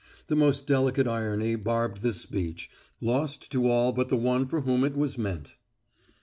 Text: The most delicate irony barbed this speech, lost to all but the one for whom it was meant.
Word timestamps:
The 0.29 0.35
most 0.35 0.65
delicate 0.65 1.05
irony 1.07 1.55
barbed 1.55 2.01
this 2.01 2.19
speech, 2.19 2.71
lost 3.01 3.51
to 3.51 3.67
all 3.69 3.93
but 3.93 4.09
the 4.09 4.17
one 4.17 4.47
for 4.47 4.61
whom 4.61 4.83
it 4.83 4.97
was 4.97 5.15
meant. 5.15 5.53